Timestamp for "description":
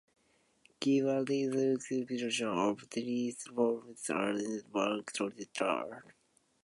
1.23-2.47